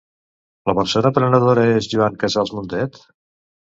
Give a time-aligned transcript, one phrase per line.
[0.69, 3.05] La persona prenedora és Joan Casals Mundet?